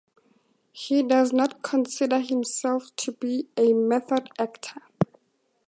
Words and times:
He 0.71 1.03
does 1.03 1.31
not 1.31 1.61
consider 1.61 2.21
himself 2.21 2.85
to 2.95 3.11
be 3.11 3.49
a 3.55 3.71
method 3.73 4.29
actor. 4.39 4.81